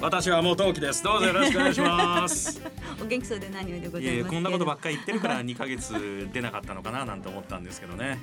[0.00, 1.02] 私は元沖です。
[1.02, 2.60] どうぞよろしくお願いします。
[3.02, 8.18] お元気そうで何よりでございますこんなことばっかり言ってるから2ヶ月出なかったのかななんて思ったんですけどね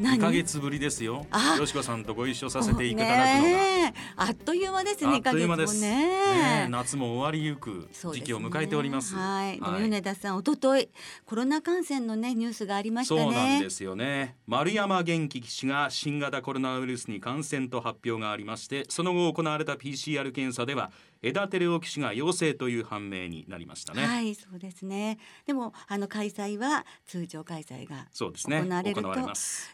[0.00, 1.26] 2ヶ月ぶりですよ。
[1.58, 6.64] よしこさんとご一緒させていただくのが、あっという間です2ヶ月もね。
[6.64, 10.88] ね夏も終わりゆく時期を迎えております、ね、はい、はい、米田さん一昨日
[11.26, 13.20] コロナ感染のねニュースがありましたね。
[13.20, 14.36] そうなんですよね。
[14.46, 20.90] 丸山元気騎手が新型コロナウイルスに感染と発表がありましてその後行われた PCR 検査では
[21.22, 24.04] 枝照夫騎手が陽性という判明になりましたね。
[24.04, 25.18] はいそうですね。
[25.46, 28.26] でもあの開催は通常開催が行
[28.68, 29.12] われる、ね、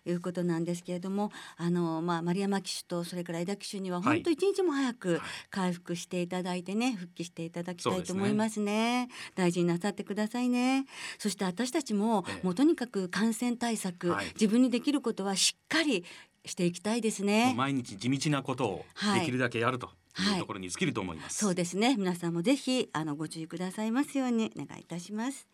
[0.05, 10.87] ということなんですけれどもあのまあ丸山騎手とそれから枝騎手には本当一日も早く回復していただいてね、復帰していただきたいと思いますね、ね、大事になさってくださいね。
[11.19, 16.05] そして私たちも、ええ、もうとにかく感染対策、はい、自分にできることはしっかり
[16.45, 17.55] していきたいですね。
[17.57, 21.97] 毎日地道なことをできるだけやると、はいいうところに尽きると思います、はい、そうですね。
[21.97, 25.49] 皆さんもぜひあのご注意くださいますようにお願いいたします。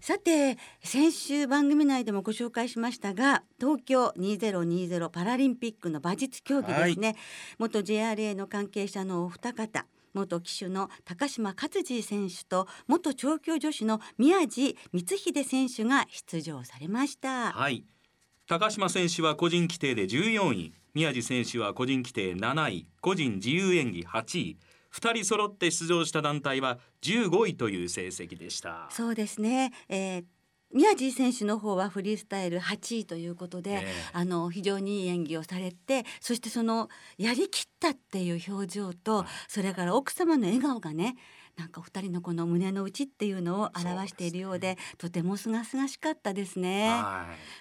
[0.00, 7.16] さて先週番組内でもご紹介しましたが東京2020パラリンピックの馬術競技ですね、はい、
[7.58, 17.52] 元 JRA の関係者のお二方元騎手の高島勝次選手と元調教助手の宮地光秀選手が出場されました。
[17.52, 17.84] はい。
[18.46, 24.58] 高島選手は個人規定で14位宮地選手は個人規定7位個人自由演技8位
[24.92, 28.86] 2人揃って出場した団体は15位という成績でした。
[28.90, 30.24] そうですね、えー
[30.74, 33.80] 宮地選手の方はフリースタイル8位ということで、えー、
[34.12, 41.14] あの非常にいい演技をされてそしてそのやりきったっていう表情と、それから奥様の笑顔がね
[41.56, 46.92] なんかお二人のこの胸の内っていうのを表しているようで、ね、とても清々しかったですね。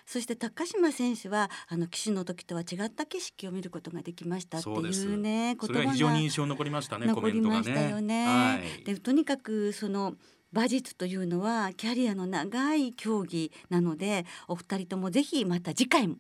[0.06, 7.08] そして高島選手はあの騎手の時とは違った景色を見ることができましたっていうね言葉が非常に印象残りましたね。
[7.08, 8.26] 残りましたよね。
[8.26, 10.16] はい、でとにかくその
[10.54, 16.16] 馬術というのはキャリアの長い競技なのでお二人ともぜひまた次回も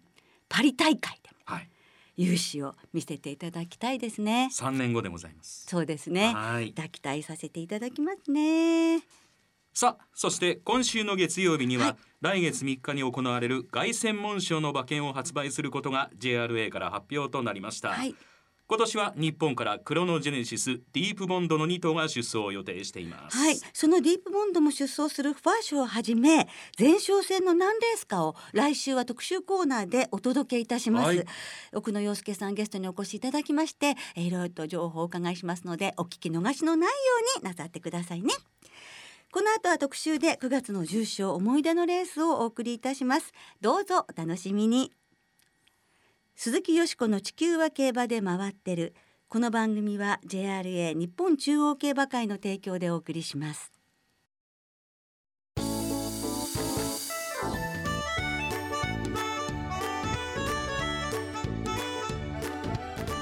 [0.49, 1.69] パリ大会でも、はい
[2.17, 4.49] 勇姿を見せていただきたいですね。
[4.51, 5.65] 三年後でございます。
[5.67, 6.33] そうですね。
[6.33, 9.01] 抱きたいさせていただきますね。
[9.73, 18.15] さあそして今週の月曜日には、はい、来月3日に行われる凱旋門賞の馬券を発売することが JRA から発表となりました、はい
[18.65, 23.37] 今年は日本からクロノジェネシスディープボンドの2頭が出走を予定しています。
[23.37, 23.57] はい。
[23.73, 26.47] そのディープボンドも出走するファーショーをはじめ
[26.79, 31.25] 前哨戦の何レースかを来週は特集コーナーでお届けいたします、はい、
[31.73, 36.95] 奥野陽介さんゲストにお越しいただきましていろいろと情報をお伺いしますのでお聞き逃しのないよ
[37.35, 38.33] うになさってくださいね。
[39.33, 43.33] この後は特集で9月の重賞思い出のレースをお送りいたします。
[43.61, 44.91] どうぞお楽しみに
[46.35, 48.95] 鈴木よしこの地球は競馬で回ってる。
[49.29, 53.71] この番組は JRA 日本中央競馬会の提供でお送りします。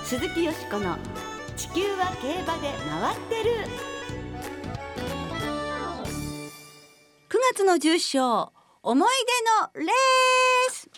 [0.06, 0.98] 鈴木よしこの
[1.58, 3.52] 地球は競馬で回ってる。
[7.30, 8.52] 9月の重賞
[8.82, 9.10] 思い
[9.76, 10.90] 出のレース。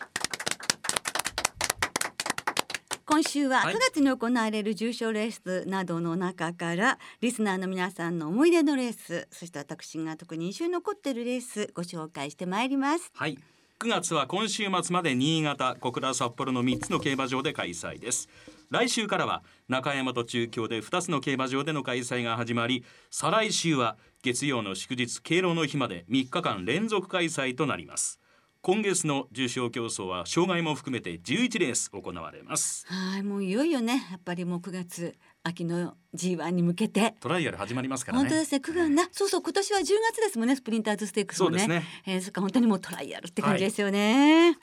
[3.05, 13.11] 今週は9月に行われる重賞レースなどの中から、はい、リスナーの皆さんの思い出のレースそして私が特に印象に残っているレースご紹介してまいります。
[13.13, 13.37] はい。
[13.79, 18.29] 9月は今週末まで新潟小倉札幌の3つの競馬場で開催です。
[18.73, 28.19] 来週からは中山と中京で2つの競馬場での開催が始まり再来週は月曜の祝日敬老の日まで3日間連続開催となります
[28.65, 32.85] 今月の重賞競争は障害も含めて11レース行われます。
[32.87, 37.13] はいもういよいよねやっぱりもう9月秋の G1 に向けて。
[37.19, 38.23] トライアル始まりますからね。
[38.23, 41.59] 本当ですね9月な、そうそう今年は10月ですもんねスプリンターズステークスもね。
[41.59, 44.57] そうですね、えー、そっか本当にもうトライアルって感じですよね、はい、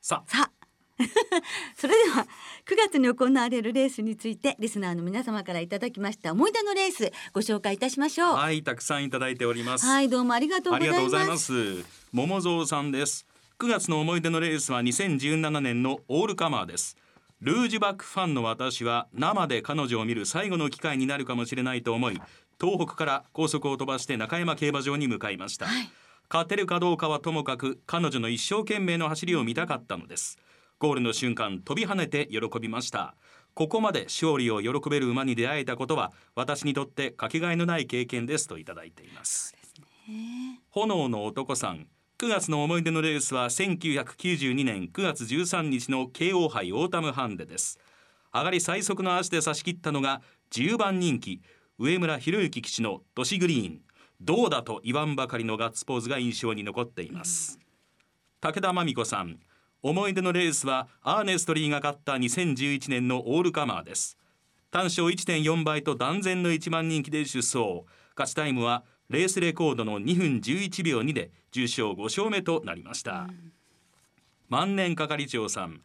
[0.00, 0.28] さあ。
[0.28, 0.50] さあ。
[1.78, 2.26] それでは
[2.66, 8.34] 9月に行われるレースについてリスナーの皆様からいただきました思い出のレースご紹介いたしましょう。
[8.34, 9.86] はいたくさんいただいております。
[9.86, 13.26] はいどうもありがとうございます桃蔵さんです。
[13.58, 16.96] 9月の思い出のレースは2017年のオールカマーです。
[17.42, 22.20] ルージュバックファンの私は生で彼女を見る最後の機会になるかもしれないと思い
[22.58, 25.90] 東北から高速を飛ばして中山競馬場に向かいました、はい。
[26.30, 30.38] 勝てるかどうかはともかく彼女の一生懸命の走りを見たかったのです。
[30.78, 33.14] ゴールの瞬間飛び跳ねて喜びました。
[33.52, 39.54] ここまで勝利を喜べる馬に出会えたことは私にとってかけがえのない経験ですといただいています。
[40.70, 41.86] 炎の男さん
[42.20, 47.78] 9月の思い出のレースは1992年9月13日の京王杯オータムハンデです。
[48.34, 50.20] 上がり最速の足で差し切ったのが
[50.50, 51.40] 10番人気
[51.78, 53.82] 上村博之騎手の都市グリーン
[54.20, 57.60] どうだと言わんばかりのガッツポーズが印象に残っています、
[58.40, 59.38] 武田真美子さん
[59.84, 64.18] 思い出のレースはアーネストリーが勝った2011年のオールカマーです。
[64.72, 67.84] 単勝1.4倍と断然の1番人気で出走。
[68.16, 73.26] 勝ちタイムはレースレコードの2分11秒2で重賞5勝目となりました、
[74.48, 75.80] 万年係長さん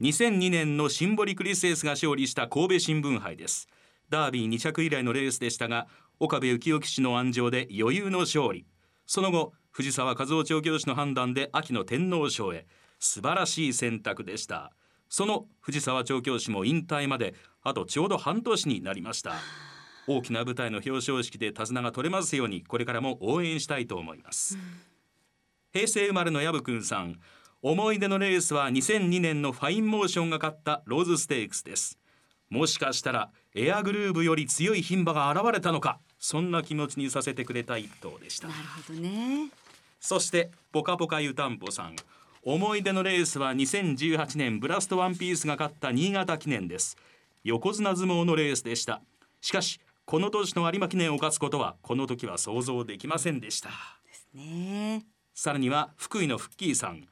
[0.00, 3.68] 2002年のシンボリクリスエスが勝利した神戸新聞杯です。
[4.10, 5.86] ダービー2着以来のレースでしたが
[6.18, 8.66] 岡部幸雄騎手の鞍上で余裕の勝利。
[9.06, 12.66] その後藤沢和雄調教師の判断で秋の天皇賞へ。
[12.98, 14.72] 素晴らしい選択でした。
[15.08, 19.34] その藤沢調教師も引退まであとちょうど半年になりました
[20.06, 24.58] 大きな舞台の表彰式で手綱が取れますようにこれからも応援したいと思います、
[25.72, 27.18] 平成生まれの薮くんさん
[27.62, 31.98] 思い出のレースは2002年のファインモーションが勝ったローズステークスです。
[32.50, 38.48] もしかしたらエアグルーブより強い牝馬が現れたのかそんな気持ちにさせてくれた一頭でした。
[38.48, 39.48] なるほどね。
[39.98, 41.96] そしてポカポカ湯たんぽさん
[42.42, 46.98] 思い出のレースは2018年ブラストワンピースが勝った新潟記念です。
[47.44, 49.00] 横綱相撲のレースでした。
[49.40, 53.70] しかしこの年の有馬記念を勝つことはこの時は想像できませんでした。
[54.34, 55.02] ね。
[55.34, 57.06] さらには福井のフッキーさん。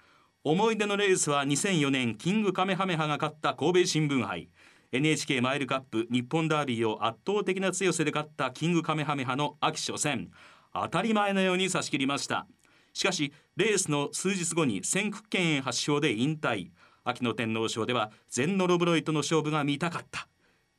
[0.45, 4.51] 思い出のレースは2004年キングカメハメハが勝った神戸新聞杯。
[4.93, 10.31] NHK マイルカップ日本ダービーを圧倒的な強さで勝ったキングカメハメハの秋初戦。
[10.75, 12.47] 当たり前のように差し切りました。
[12.93, 16.71] しかしレースの数日後に先駆権炎発症で引退。
[17.05, 20.29] 秋の天皇賞ではゼンノロブロイとの勝負が見たかった。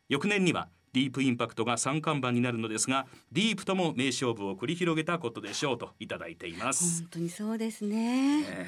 [0.10, 7.02] 翌年にはディープインパクトが三冠馬になるのですがディープとも名勝負を繰り広げたことでしょうといただいています。
[7.02, 8.68] 本当にそうですね、え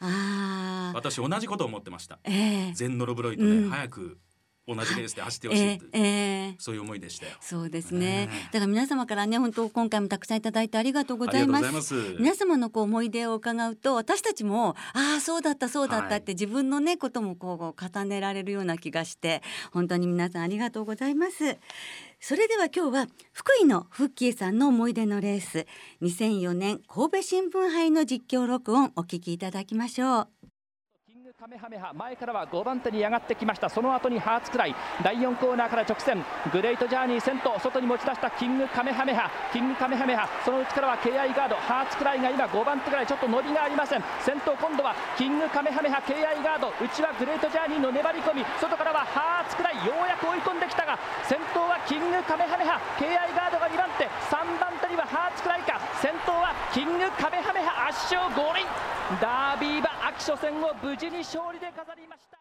[0.00, 2.18] ああ私同じことを思ってました。
[2.24, 2.72] ええ。
[2.72, 3.70] ゼンノロブロイトでうん。
[3.70, 4.18] 早く
[4.68, 7.32] 同じレースで走ってほしいって、ええええそういう思いでしたよ。
[7.40, 8.26] そうですね。
[8.26, 8.44] ねえ。
[8.52, 11.72] だから皆様からね本当今回もたくさんいただいてありがとうございます。
[11.72, 11.94] ます。
[12.18, 19.42] 皆様のこう思い出を伺うと私たちもああそうだったそうだったって自分のねこともこう重ねられるような気がして
[19.72, 21.56] 本当に皆さんありがとうございます。
[22.20, 25.66] それでは今日は福井のフッキーさんの思い出のレース
[26.02, 30.37] 2004年神戸新聞杯の実況録音お聞きいただきましょう
[31.38, 31.92] カメハメハ。
[31.94, 33.68] 前からは5番手に上がってきました。
[33.68, 34.74] その後にハーツクライ
[35.04, 36.18] 第4コーナーから直線。
[36.50, 37.54] グレートジャーニー先頭。
[37.60, 38.28] 外に持ち出した。
[38.32, 39.30] キングカメハメハ。
[39.52, 40.26] キングカメハメハ。
[40.44, 41.54] その内からは KI ガード。
[41.54, 44.02] ハーツクライが今5番手ぐらいちょっと伸びがありません。
[44.18, 46.02] 先頭今度はキングカメハメハ。
[46.02, 46.74] KI ガード。
[46.82, 48.44] 内はグレートジャーニーの粘り込み。
[48.58, 52.82] 外からはハーツクライようやく追い込んできたが先頭はキングカメハメハ。
[52.98, 54.10] KI ガードが2番手。
[54.26, 58.66] 3番手はハーツクライか先頭はキングカメハメハ圧勝五輪。
[59.22, 62.38] ダービー馬秋初戦を無事に勝利で飾りました。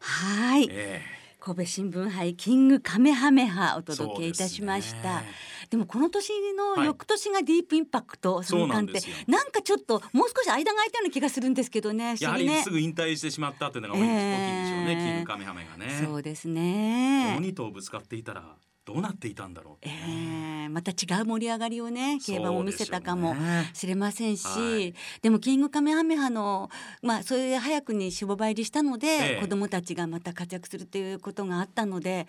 [0.00, 0.68] はい。
[0.70, 1.02] え
[1.40, 5.20] 神戸新聞杯キングカメハメハお届けいたしました。
[5.20, 5.68] ですね。
[5.70, 6.86] でもこの年のはい。
[6.86, 9.26] 翌年がディープインパクトそう三冠ってなんですよ。
[9.28, 14.96] なんかちょっともう少し間が空いたような気がするんですけどね不えやはりすぐ引退してしまったっていうのが大きい,、んでしょうねええ。
[14.96, 16.02] キングカメハメがね。
[16.04, 17.38] そうですね。
[17.38, 18.56] 2頭ぶつかっていたら
[18.88, 23.36] どうなっていたんだろうね、えまた違う盛り上がりをね競馬も見せたかも
[23.74, 24.94] しれませんし、はい。
[25.20, 26.70] でもキングカメハメハの
[27.02, 29.40] まあそれで早くにしぼば入りしたので、ええ。
[29.42, 32.28] 子供たちがまた活躍するということがあったので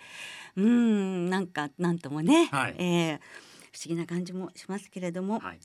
[0.54, 2.74] うんなんかなんともね、はい。
[2.76, 3.20] ええ
[3.72, 5.60] 不思議な感じもしますけれども、はい、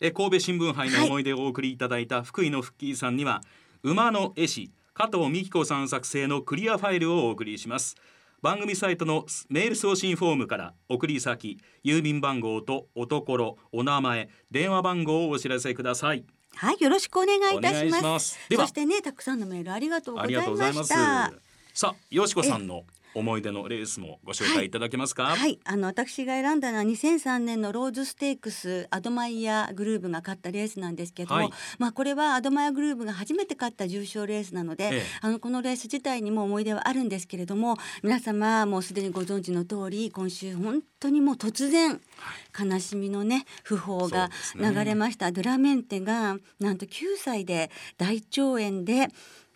[0.00, 3.42] え神戸新聞杯の思い出をお送りいただいた福井のフッキーさんには、
[3.82, 7.96] 馬の絵師加藤美希子さん作成のクリアファイルをお送りします
[8.42, 16.24] 番組サイトのメール送信フォームから送り先郵便番号とおところお名前電話番号をお知らせください
[16.56, 18.38] はい、よろしくお願いいたします。
[18.54, 21.32] そしてね、たくさんのメールありがとうございました。
[21.72, 22.82] さあよしこさんの
[23.14, 31.50] 思い出のレースもご紹介いただけますか、はい、あの私が選んだのは2003年のローズステークスアドマイヤグルーヴが勝ったレースなんですけども、はい。
[31.78, 35.02] まあこれはアドマイヤグルーヴが初めて勝った重賞レースなので、ええ。
[35.20, 42.00] あのこのレース自体にも思い出はあるんですけれども皆様もうすでにご存知の通り今週本当にもう突然
[42.58, 49.08] 悲しみのね訃報が流れました、ドゥラメンテがなんと9歳で大腸炎で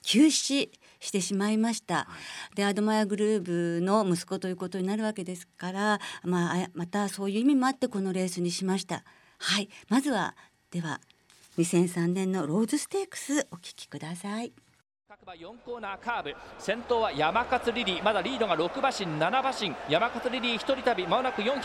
[0.02, 2.08] 急死してしまいました。
[2.54, 9.04] でアドマヤグルーブの息子ということになるわけですから、まあ、またそういう意味もあってこのレースにしました。
[9.38, 10.34] はいまずは
[10.70, 11.00] では
[11.58, 14.65] 2003年のローズステークスお聞きください。
[15.08, 16.34] 各馬4コーナーカーブ。
[16.58, 18.02] 先頭はヤマカツリリー。
[18.02, 19.70] まだリードが6馬身7馬身。
[19.86, 21.06] ヤマカツリリー1人旅。
[21.06, 21.62] まもなく400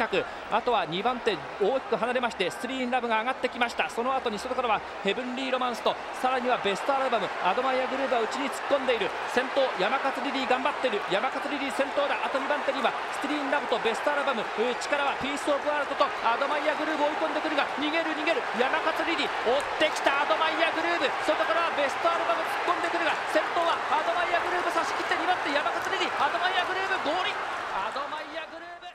[0.54, 3.90] あとは2番手大きく離れましてスティルインラブが上がってきました。
[3.90, 5.90] その後に外からはヘブンリーロマンスと
[6.22, 9.10] さらにはベストアルバムアドマイヤグループは内に突っ込んでいる。
[9.34, 11.02] 先頭ヤマカツリリー頑張ってる。
[11.10, 12.22] ヤマカツリリー先頭だ。
[12.22, 14.46] あと2番手にはスティルインラブとベストアルバム。
[14.54, 18.46] 力はピースオブワールドとアドマイヤグルーヴ追い込んでくるが逃げる逃げる。
[18.62, 20.30] ヤマカツリリー追ってきた。
[20.30, 27.34] アドマイヤグループ外からはベストアルバム突っ込んでくるが先頭はアドマイヤグルーヴ差し切って2番手ヤマカツリリーアドマイヤグルーヴゴールイン
[27.74, 28.86] アドマイヤグルーヴ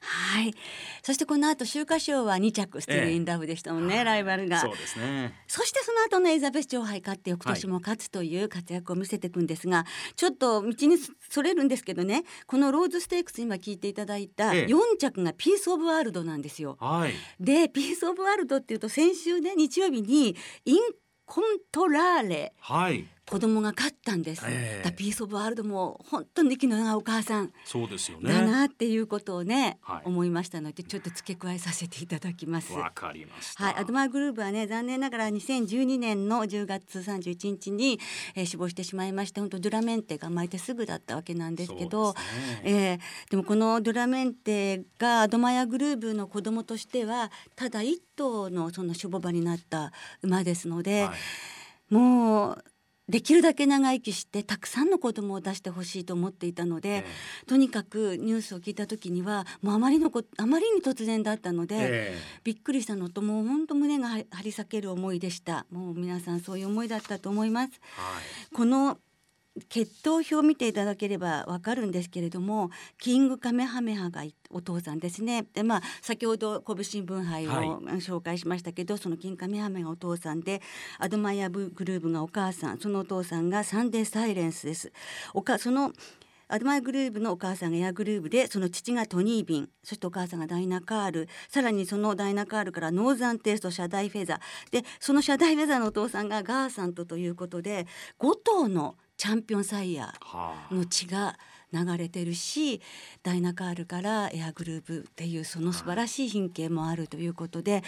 [0.00, 0.54] はい
[1.02, 4.60] そしてこの後秋華賞は2着スティルインラブでしたもんね、ええ、ライバルが。
[4.60, 10.96] そうですねそしてその後のエリザベス女王杯勝って翌年も勝つという活躍を見せていくんですが、はい、ちょっと道に
[11.28, 12.22] それるんですけどね。
[12.46, 20.78] このローズステークス今聞いていただいた4着がピースオブワールドなんですよ、はい、でピースオブワールドっていうと先週ね日曜日にイン
[21.30, 28.32] コントラーレ、はい、子供が勝ったんです、えー、ダピースオブワールドも本当に息の長いお母さんそうですよね。
[28.32, 32.72] だなっていうことをね、はい、思いましたのでちょっと付け加えさせていただきます。
[32.72, 33.64] わかりました。
[33.64, 33.74] はい。
[33.76, 38.00] アドマイヤグルーヴはね残念ながら2012年の10月31日に、
[38.34, 42.14] えー、死亡してしまいまして本当ドゥラメンテが生まれてすぐだったわけなんですけど
[42.64, 51.18] で、ね、えー、でもこのドゥラメンテがアドマヤグループの子供としてはただ一頭のその守護馬になった馬ですので、はい。
[51.90, 52.64] もう
[53.10, 65.66] できるだけ長生きしてたくさんの子供を出してほしいと思っていたので、えー、とにかくニュースを聞いた時にはもうあまりのこあまりに突然だったので、えー、びっくりしたのともう本当胸が張り裂ける思いでした。
[65.70, 67.80] もう皆さんそういう思いだったと思います。
[67.96, 68.20] は
[68.52, 68.98] い、この
[69.68, 75.46] 血統表を見ていただければわかるんですけれどもキングカメハメハがお父さんですね。
[75.54, 77.50] でまあ先ほど神戸新聞杯を
[78.00, 80.60] 紹介しましたけど、はい、そのキングカメハメハがお父さんで
[80.98, 84.92] アドマイヤグルーヴがお母さんそのお父さんがサンデーサイレンスです。
[85.34, 85.92] おかその
[86.52, 94.72] アドマイヤグルーヴのお母さんがエアグルーヴでその父がトニービンそしてお母さんがダイナカールさらにそのダイナカールからノーザンテイストシャダイフェザー。
[94.72, 97.86] でそのシャダイフェザーのお父さんがガーサントということで
[98.18, 100.14] 5頭のチャンピオンサイヤ
[100.70, 101.36] の血が
[101.74, 102.80] 流れてるし、
[103.22, 107.82] ダイナカールからエアグループっていうその素晴らしい品形もあるということで、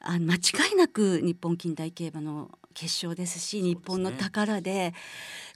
[0.00, 0.38] あ間違
[0.72, 4.94] いなく日本近代競馬の決勝ですし日本の宝で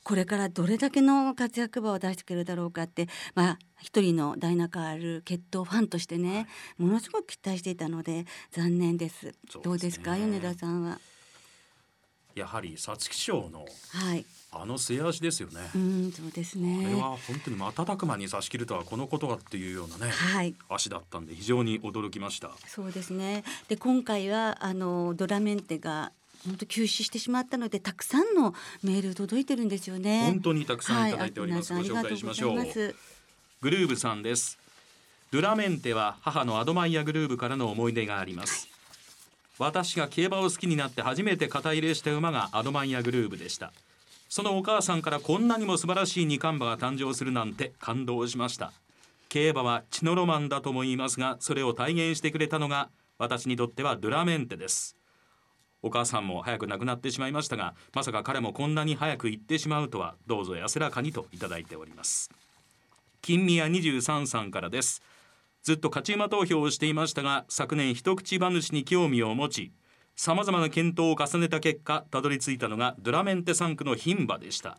[0.04, 6.40] これからどれだけの活躍馬を出してくれるだろうかってまあ一人のダイナカール決闘ファンとしてね、は
[6.80, 9.24] い、ものすごく期待していたので残念です。
[9.24, 11.00] ですね、どうですか米田さんは？
[12.34, 15.60] やはり皐月賞の、はい、あの末足ですよね。
[15.74, 16.86] うん、そうですね。
[16.86, 22.50] あれは本当に瞬く間に差し切るとはこのことがっていうようなね、はい、足だったんで非常に驚きました。
[22.66, 23.44] そうですね。
[23.68, 26.12] で今回はあのドラメンテが
[26.46, 30.24] 本当休止してしまったのでたくさんのメール届いてるんですよね。
[30.26, 31.74] 本当にたくさんいただいております。
[31.74, 32.54] はい、ご紹介しましょう。
[33.60, 34.58] グルーブさんです。
[35.30, 38.66] ドラメンテは母のアドマイヤグルーブからの思い出があります。
[38.68, 38.78] はい
[39.58, 43.72] 私が競馬を好きになって初めて肩入れした馬がアドマイヤグルーブでした
[44.28, 48.72] そのお母さんからこんなにも素晴らしい二冠馬が誕生するなんて感動しました。
[49.28, 54.96] 競馬は血のロマンだとも言いますがそれを体現してくれたのが私にとってはドゥラメンテです。
[55.82, 62.30] お母さんも早く亡くなってしまいましたがまさか彼もこんなに早く行ってしまうとはどうぞ安らかにといただいております。
[63.22, 65.02] 金宮23さんからです。
[65.62, 69.72] ずっと勝ち馬投票をしていましたが昨年一口馬主に興味を持ち
[70.18, 74.76] さまざまな検討を重ねた結果たどり着いたのがドラメンテ3区の牝馬でした。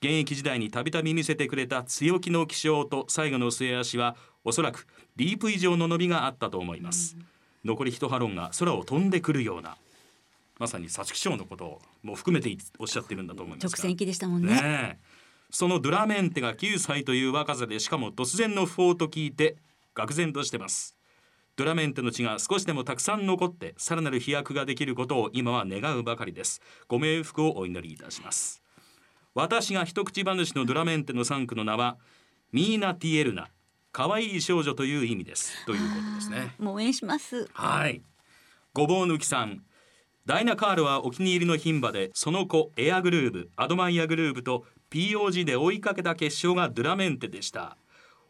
[0.00, 7.16] 現役時代にたびたび見せてくれた強気の気象と最後の末足はおそらくディープ以上の伸びがあったと思います、
[7.64, 9.78] 残り一ハロンが空を飛んでくるような
[10.58, 14.54] まさに皐月賞のことをも含めておっしゃってるんだと思います直線行きでしたもんね。
[14.54, 14.98] ね
[15.50, 19.56] そのドラメンテが9歳という若さでしかも突然の訃報と聞いて
[19.94, 20.94] 愕然としてます
[21.56, 26.60] ドラメンテの血が少しでもたくさん残ってさらなる飛躍ができることを今は願うばかりです。
[26.88, 28.62] ご冥福をお祈りいたします。
[29.34, 31.98] 私が一口話のドラメンテの3区の名は
[32.52, 33.48] ミーナ・ティエルナ
[33.92, 35.64] 可愛い少女という意味です。
[35.66, 36.54] ということですね。
[36.58, 37.48] もう応援します。
[37.52, 38.02] はい。
[38.72, 39.62] ごぼう抜きさん。
[40.24, 47.76] ダイナカールはお気に入りの牝馬でその子エアグルーブアドマイアグルーブと POG で追いかけた決勝がドラメンテでした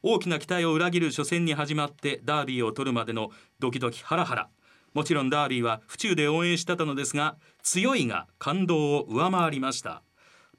[0.02, 3.30] 大きな期待を裏切る初戦に始まってダービーを取るまでの
[3.60, 4.48] ドキドキハラハラ。
[4.94, 10.02] もちろんダービーは府中で応援してたのですが強いが感動を上回りました。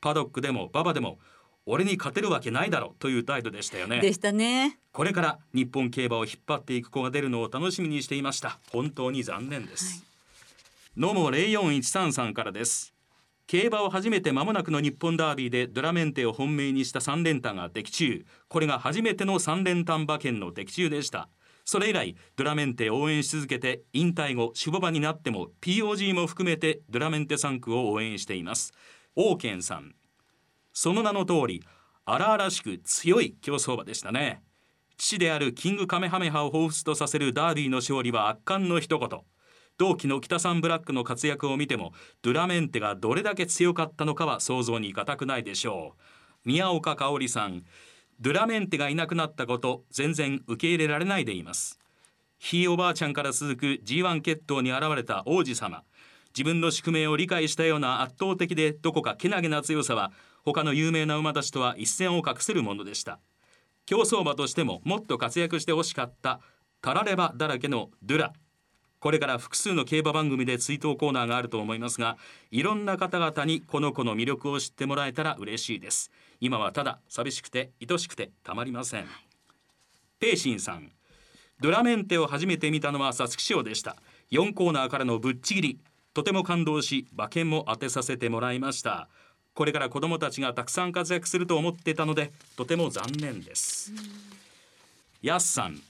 [0.01, 1.19] パドックでも馬場でも
[1.65, 3.99] 俺に勝てるわけないだろうという態度でしたよね。
[3.99, 4.79] でしたね。
[4.91, 8.59] これから日本競馬を引っ張っていく子が出るのを楽しみにしていました。
[8.71, 10.03] 本当に残念です、
[10.97, 12.92] 野茂04133からです
[13.47, 18.25] 競馬を初めて間もなくの日本ダービーでドラメンテを本命にした3連単が的中。
[18.47, 21.29] これが初めての3連単馬券の的中でした。
[21.65, 28.73] それ以来ドラメンテを応援し続けて引退後守護馬になっても POG も含めてドラメンテ3区を応援しています。
[29.15, 29.95] 王健さん。
[30.73, 31.63] その名の通り
[32.05, 34.41] 荒々しく強い競走馬でしたね。
[34.97, 39.09] 父であるキングカメハメハを彷彿とさせるダービーの勝利は圧巻の一言。
[39.77, 46.01] 同期の北さんブラックの活躍を見てもドゥラメンテがどれだけ強かったのかは想像に難くないでしょう。
[46.45, 47.63] 宮岡香織さん
[48.19, 51.79] ドゥラメンテがいなくなったこと全然受け入れられないでいます。
[52.37, 55.83] ひいおばあちゃんから続く G1 決闘に現れた王子様。
[56.35, 60.11] 自分の宿命を理解したような圧倒的でどこかけなげな強さは
[60.43, 63.19] 他の有名な馬たちとは一線を画せるものでした。
[63.85, 66.39] 競走馬としてももっと活躍してほしかった
[66.81, 68.33] たらればだらけのドゥラ。
[69.03, 72.15] これから複数の競馬番組で追悼コーナーがあると思いますが
[72.51, 76.09] いろんな方々にこの子の魅力を知ってもらえたら嬉しいです。
[76.39, 79.05] 今はただ寂しくて愛しくてたまりません。
[80.21, 80.89] ペイシンさん。
[81.59, 83.97] ドラメンテを初めて見たのは皐月賞でした。
[84.31, 85.79] 4コーナーからのぶっちぎり。
[86.13, 89.09] とても感動し馬券も当てさせてもらいました。
[89.53, 93.91] これから子供たちがたくさん活躍すると思ってたのでとても残念です。
[95.21, 95.81] やすさん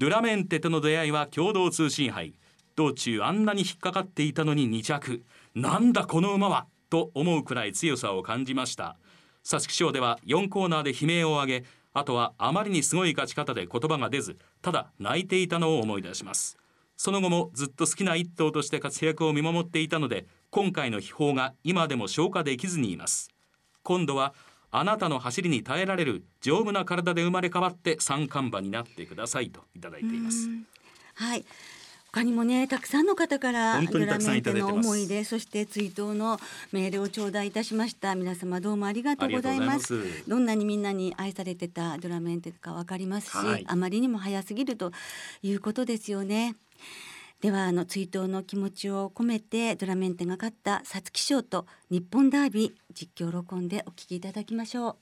[0.00, 2.32] ドゥラメンテとの出会いは共同通信杯。
[2.74, 5.22] 道中あんなに引っかかっていたのに2着。
[5.54, 8.96] なんだこの馬はと思うくらい強さを感じました。
[9.44, 16.56] 皐月賞では4コーナーで悲鳴を上げあとはあまりにすごい勝ち方で言葉が出ずただ泣いていたのを思い出します。
[16.96, 23.28] その後もずっと好きな一頭として活躍を見守っていたので今回の秘宝が今でも消化できずにいます。
[23.82, 24.32] 今度は
[24.72, 30.48] あなたの走りに耐えられる丈夫な体で生まれ変わって三冠馬になってくださいといただいています。
[31.14, 31.44] はい。
[32.12, 34.72] 他にもねたくさんの方から本当にたくさんいただいてます。
[34.72, 36.40] ドラメンテの思い出そして追悼の
[36.72, 38.14] メールを頂戴いたしました。
[38.16, 40.02] 皆様どうもありがとうございます。
[40.28, 43.64] どんなにみんなに愛されてたドラメンテかわかりますし、はい。
[43.66, 44.92] あまりにも早すぎると
[45.42, 46.56] いうことですよね
[47.40, 54.96] ではあの追悼の気持ちを込めてドラメンテが勝った皐月賞と日本ダービー実況録音でお聞きいただきましょう。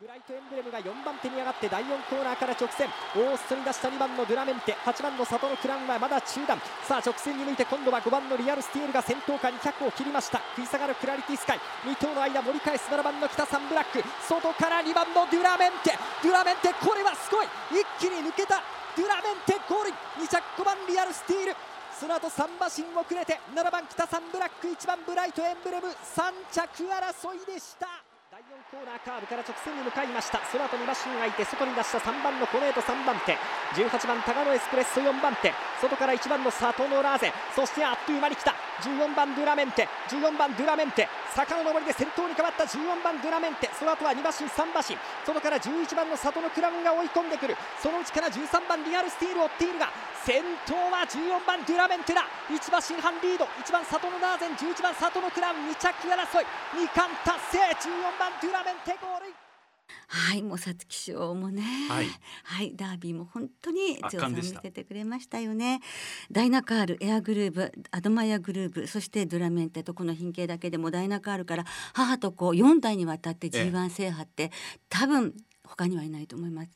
[0.00, 6.56] ブライトエンブレムが4番手に上がって第4コーナーから直線大外に出した2番のドゥラメンテ8番のサトノクラウンはまだ中段。
[6.88, 10.40] さあ直線に向いて今度は5番のリアルスティールが先頭か200を切りました。
[10.56, 11.60] 食い下がるクラリティスカイ。
[11.84, 14.00] 2頭の間盛り返す7番のキタサンブラック。
[14.24, 15.92] 外から2番のドゥラメンテ。
[16.24, 17.46] ドゥラメンテこれはすごい。
[17.76, 18.64] 一気に抜けた
[18.96, 21.56] ドゥラメンテゴールイン2着5番リアルスティール
[21.98, 27.88] その後3馬身遅れて7番キタサンブラック1番ブライトエンブレム3着争いでした。
[28.30, 30.38] 第4コーナーカーブから直線に向かいました。
[30.46, 33.34] その後2馬身がいて外に出した3番のコネート3番手。
[33.74, 35.50] 18番タガノエスプレッソ4番手。
[35.82, 37.32] 外から1番のサトノラーゼ。
[37.54, 38.54] そしてあっという間に来た。
[38.82, 39.88] 14番ドゥラメンテ。
[40.08, 41.08] 14番ドゥラメンテ。
[41.34, 43.70] 坂の上りで先頭に変わった14番ドゥラメンテ。
[43.78, 44.96] その後は2馬身3馬身。
[45.26, 47.56] 外から11番の里のクラウンが追い込んでくる。
[47.82, 49.88] そのうちから13番リアルスティールを追っているが。
[50.24, 52.24] 先頭は14番ドゥラメンテだ。
[52.48, 53.44] 1馬身半リード。
[53.62, 56.46] 1番里のナーゼン11番里のクラウン2着争い。
[56.74, 57.58] 2冠達成。
[57.58, 59.43] 14番ドゥラメンテゴールイン。
[60.08, 62.06] はい、もう皐月賞もね、はい
[62.44, 65.80] はい、ダービーも本当に強さを見せてくれましたよね。
[66.30, 74.50] ダイナカール、エアグルーブ、アドマイアグルーブ、そしてドラメンテとこの品系だけでもダイナカールから母と子4代にわたってええ G1 制覇って、
[74.88, 76.70] 多分他にはいないと思います。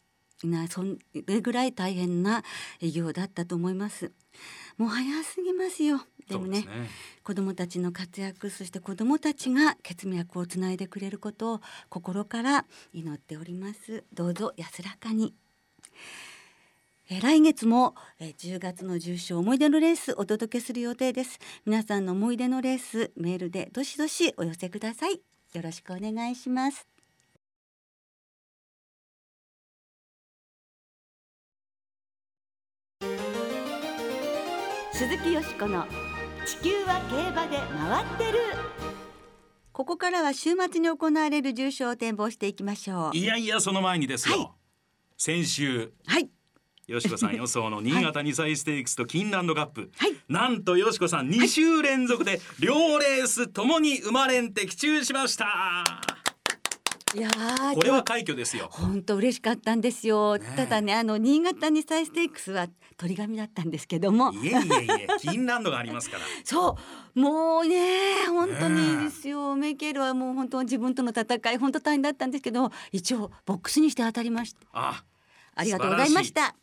[0.44, 0.84] いないそ
[1.26, 2.44] れぐらい大変な
[2.80, 4.12] 偉業だったと思います。
[4.76, 6.00] もう早すぎますよ。
[6.28, 6.88] でもねそうですね。
[7.24, 14.04] 子どもたちの活躍そして子どもたちが血脈をつないでくれることを心から祈っております。
[14.12, 15.34] どうぞ安らかに。
[17.10, 21.38] えー来月も、えー10月の重賞思い出のレースお届けする予定です。
[21.64, 25.20] 皆さんの思い出のレースメールでどしどしお寄せください。
[25.54, 26.86] よろしくお願いします。
[34.92, 35.86] 鈴木よしこの
[36.48, 38.38] 地球は競馬で回ってる。
[39.70, 43.16] ここからは週末に行われる重賞を展望していきましょう。
[43.16, 44.48] いやいやその前にですよ、はい。
[45.18, 46.30] 先週はい。
[46.86, 50.16] よしこさん 予想の新潟2歳ステークスとキンランドカップ、はい。
[50.30, 55.84] なんとよしこさん2週連続で両レースともに生まれん的中しました。
[56.16, 56.17] い
[57.20, 58.68] やーこれは快挙ですよ。
[58.70, 60.56] 本当嬉しかったんですよ、ねえ。
[60.56, 64.32] ただねあの新潟にサイステークスは鳥紙だったんですけども。
[64.32, 66.22] いえいえいえキンランドがありますから。
[66.44, 66.76] そ
[67.16, 74.60] うもうね本当にいいですよ、めっ経路はもう本当自分との戦い本当大変だったんですけど一応ボックスにして当たりました。
[74.72, 75.04] あ
[75.54, 76.54] ありがとうございました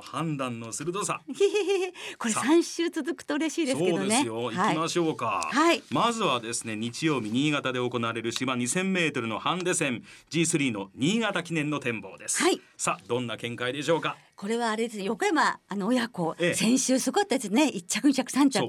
[0.00, 1.20] 判断の鋭さ。
[2.18, 4.00] これ三週続くと嬉しいですけどね。
[4.00, 4.56] そうですよ、はい。
[4.56, 5.82] 行きましょうか、はい。
[5.90, 12.60] まずはですね日曜日新潟で行われる芝 2000m のハンデ戦 G3 の新潟記念の展望です、はい。
[12.76, 14.16] さあどんな見解でしょうか？
[14.36, 16.54] これはあれです横山あの親子、ええ。
[16.54, 17.68] 先週すごかったですね。
[17.68, 18.64] 一着二着三着。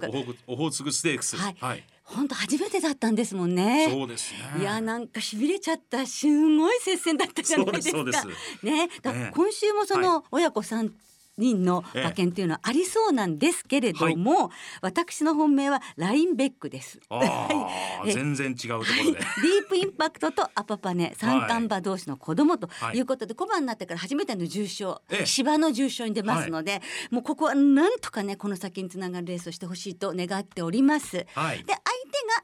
[0.48, 1.38] オホーツクステークス。
[1.38, 1.56] はい。
[1.60, 3.88] はい、本当初めてだったんですもんね。
[3.88, 4.62] そうですね。
[4.62, 6.08] いやなんかしびれちゃった。
[6.08, 7.98] すごい接戦だったじゃないですか。
[7.98, 8.66] そうですそうです。
[8.66, 8.90] ね。
[9.04, 10.92] だね今週もその親子さん
[11.40, 17.00] 人の馬券っていうのはありそうなんですけれども、私の本命はラインベックです。
[18.06, 22.98] 全然違うところで、 ディープインパクトとアパパネ三冠馬同士の子供とはい。
[22.98, 25.26] いうことで、小馬になってから初めての重賞、ええ。
[25.26, 31.26] 芝の重賞に出ますので、もうここはなんとかねこの先につながるレースをしてほしいと願っております。
[31.36, 31.64] はい。
[31.64, 31.80] で相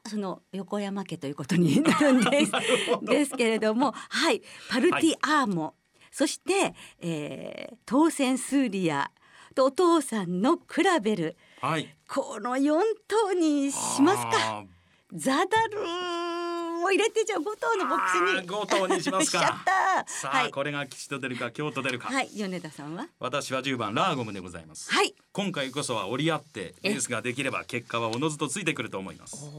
[0.02, 2.52] 手がその横山家ということになるんです。
[3.02, 4.42] ですけれどもはい。
[4.70, 5.74] パルティアーモ、
[6.16, 9.10] そして、えー、当選スーリア
[9.54, 11.94] とお父さんのクラベルはい。
[12.08, 14.64] この4頭にしますか。
[15.12, 15.82] ザダル
[16.86, 19.62] を入れてじゃあ5頭のボックスに五頭にしますか。
[20.06, 20.50] さあ、はい。
[20.52, 23.08] これが吉と出るか京と出るか、はい米田さんは？
[23.20, 25.14] 私は10番ラーゴムでございます、はい。
[25.32, 29.50] 今回こそは折り合ってレースができれば結果はおのずとついてくると思います。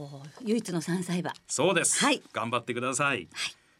[0.44, 1.32] 唯一の3歳馬。
[1.46, 2.20] そうです、はい。
[2.32, 3.28] 頑張ってください、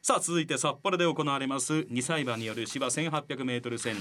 [0.09, 3.95] さあ続いて札幌で行われます2歳馬による芝 1800m 戦。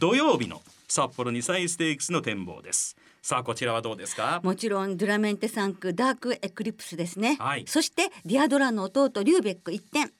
[0.00, 2.96] 土曜日の札幌2歳ステークスの展望です。
[3.22, 4.40] さあこちらはどうですか？
[4.42, 7.66] もちろんドゥラメンテ3区ダークエクリプスですね、はい。
[7.68, 10.10] そしてディアドラの弟リューベック1点。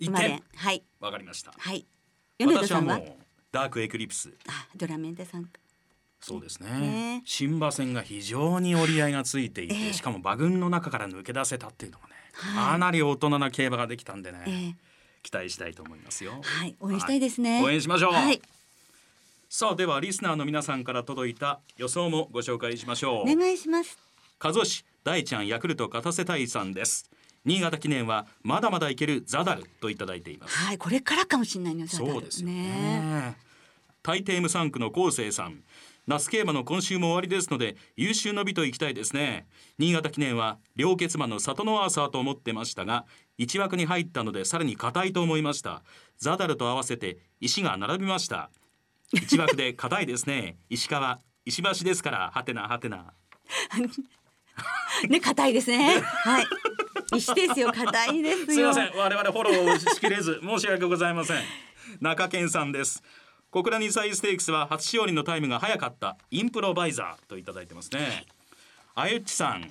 [0.00, 0.82] 一馬連点はい。
[0.98, 1.54] わかりました。
[1.56, 1.86] はい。
[2.40, 3.08] 米田私はもうさんは
[3.52, 4.32] ダークエクリプス。
[4.48, 5.48] あドゥラメンテ3区。
[6.20, 6.68] そうですね。
[6.80, 7.22] ね。
[7.24, 9.92] 新馬戦が非常に折り合いがついていて、ええ。
[9.92, 12.72] しかも馬群の中から抜け出せたっていうのがね、はい。
[12.72, 14.74] かなり大人な競馬ができたんでね、えー
[15.22, 16.40] 期待したいと思いますよ。
[16.42, 18.12] はい応援したいですね、はい応援しましょう。
[18.12, 18.40] はい。
[19.50, 23.30] さあではリスナーの皆さんから届いた予想もご紹介しましょう。
[23.30, 23.98] お願いします。
[24.38, 27.10] 加須市大ちゃんヤクルト勝たせたいさんです。
[27.44, 30.56] 新潟記念はまだまだいけるザダルといただいています。
[30.56, 32.54] はいこれからかもしれないそうですよね。
[32.54, 33.36] ね
[34.02, 35.62] 大抵無産区の高生さん
[36.08, 39.46] 那須競馬の今週も終わりですので優秀の美と行きたいですね。
[39.76, 43.04] 新潟記念は両決馬の里のアーサーと思ってましたが
[43.36, 45.82] 一枠に入ったのでさらに硬いと思いました。
[46.16, 48.48] ザダルと合わせて石が並びました。
[49.12, 50.56] 一枠で硬いですね。
[50.70, 53.12] 石川石橋ですからはてなはてな。
[55.10, 56.00] ね硬いですね。
[56.00, 56.46] はい。
[57.18, 58.46] 石ですよ硬いですよ。
[58.46, 58.92] すいません。
[58.96, 61.42] 我々フォローをしきれず申し訳ございません。
[62.00, 63.02] 中堅さんです
[63.50, 66.18] 小倉2歳ステークスは初勝利のタイムが早かった。
[66.30, 68.26] インプロバイザーといただいてますね。
[68.94, 69.62] あゆっちさん。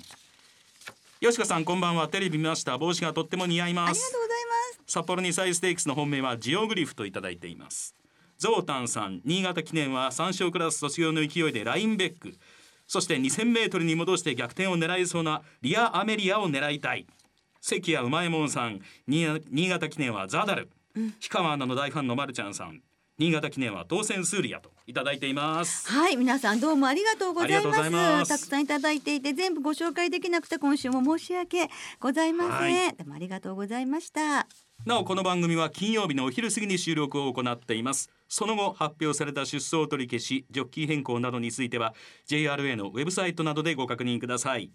[1.20, 2.08] よしこさんこんばんは。
[2.08, 2.76] テレビ見ました。
[2.76, 3.94] 帽子がとっても似合いあます。
[3.94, 4.36] りがとうござい
[4.78, 4.92] ます。
[4.92, 7.94] 札幌2歳ステークスの本命はジオグリフといただいています。
[8.36, 12.34] ゾウタンさん新潟記念は3勝クラス卒業の勢いでラインベック。
[12.88, 17.06] そして2000メートルに戻して逆転を狙いそうなリアアメリアを狙いたい。
[17.60, 18.80] 関谷うまいもんさん。
[19.06, 22.80] 新新潟記念はザダル、氷川アナの大ファンのまるちゃんさん
[23.18, 25.88] 新潟記念は当選スーリアといただいています。
[25.88, 28.28] はい皆さんどうもありがとうございます。
[28.28, 34.46] たくさんいただいていて全部ご紹介できなくて今週も申し訳ございません、はでもありがとうございました。
[34.86, 38.08] なおこの番組は金曜日のお昼過ぎに収録を行っています。
[38.28, 41.94] その後発表された出走取り消しジョッキー変更などについては
[42.28, 44.70] JRA のウェブサイトなどでご確認ください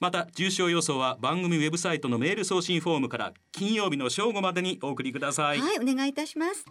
[0.00, 6.66] また重賞予想は番組ウェブサイトのメール送信フォームから金曜日の正午までにお送りください、はい、お願いいたします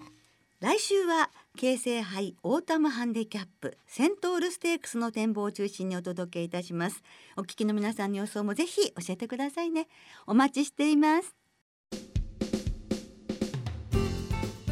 [0.66, 7.04] 来週は京成杯オータムハンデキャップセントウルステークスの展望を中心にお届けいたします。
[7.38, 9.88] お聞きの皆さんの予想もぜひ教えてくださいね。
[10.26, 11.36] お待ちしています。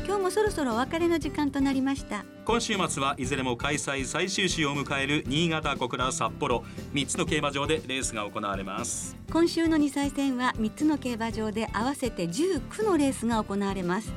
[0.03, 2.25] 今日もそろそろお別れの時間となりました。
[2.43, 6.63] 今週末はいずれも開催最終週を迎える新潟小倉札幌
[6.95, 9.15] 3つの競馬場でレースが行われます。
[9.31, 14.11] 今週の2歳戦は3つの競馬場で合わせて19のレースが行われます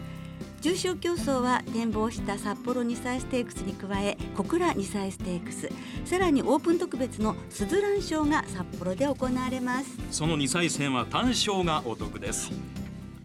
[0.67, 5.71] 重賞競争は展望した札幌2歳ステークスに加え小倉2歳ステークス
[6.05, 9.97] さらにオープン特別のスズラン賞が札幌で行われます。
[10.11, 12.51] その2歳戦は単勝がお得です。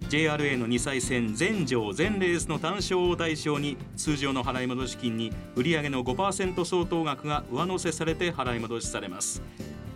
[0.10, 9.42] JRA の2歳戦全場全レースの単勝を対象に通常の払い戻し金に売上の5%相当額が上乗せされて払い戻しされます。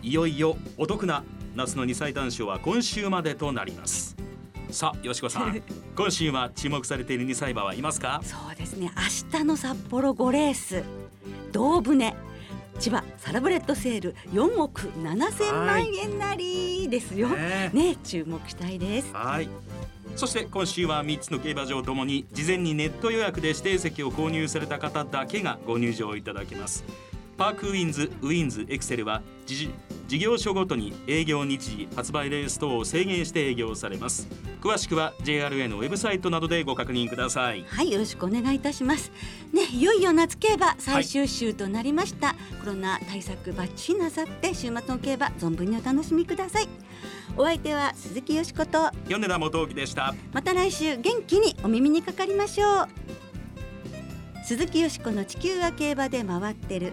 [0.02, 1.22] いよいよお得な
[1.54, 4.25] 夏の2歳単勝は今週までとなります。
[4.76, 5.62] さあよしこさん。
[5.96, 8.20] 今週は注目されている2歳馬はいますか？
[8.22, 8.90] そうですね。
[9.32, 10.82] 明日の札幌5レース
[11.50, 12.14] 胴船
[12.78, 17.28] 千葉更ラブレッドセール4億7千万円なりですよ。
[17.30, 19.08] ねね注目したいです。
[19.14, 19.48] はい。
[20.14, 26.84] そして今週は3つの競馬場ともに事前にネット予約で指定席を購入された方だけがご入場いただけます
[27.36, 29.70] パークウィンズウィンズエクセルは事
[30.08, 34.28] 事業所ごとに営業日時発売レース等を制限して営業されます
[34.60, 39.12] 詳しくは JRA のウェブサイトなどでご確認くださいはい、よろしくお願いいたします。
[39.52, 42.34] ね、いよいよ夏競馬最終週となりました。
[42.60, 46.68] コロナ対策バッチリなさって週末の競馬存分にお楽しみください。
[47.36, 48.90] お相手は鈴木よしこと。
[49.08, 52.88] 米田元樹でしたまた来週元気にお耳にかかりましょう。
[54.44, 56.92] 鈴木よしこの地球は競馬で回ってる。